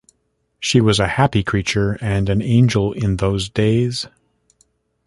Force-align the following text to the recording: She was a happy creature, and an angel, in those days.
She 0.59 0.81
was 0.81 0.99
a 0.99 1.05
happy 1.07 1.43
creature, 1.43 1.99
and 2.01 2.27
an 2.27 2.41
angel, 2.41 2.91
in 2.91 3.17
those 3.17 3.49
days. 3.49 4.07